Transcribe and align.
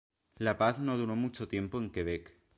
La 0.39 0.57
paz 0.57 0.79
no 0.79 0.97
duró 0.97 1.15
mucho 1.15 1.47
tiempo 1.47 1.77
en 1.77 1.91
Quebec. 1.91 2.35